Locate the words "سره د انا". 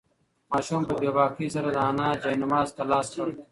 1.55-2.07